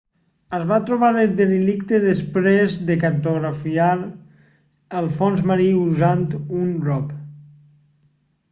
es 0.57 0.61
va 0.69 0.77
trobar 0.85 1.09
el 1.23 1.33
derelicte 1.41 1.99
després 2.05 2.77
de 2.87 2.95
cartografiar 3.05 3.91
el 5.03 5.11
fons 5.19 5.45
marí 5.53 5.71
usant 5.83 6.27
un 6.63 6.73
rov 6.89 7.17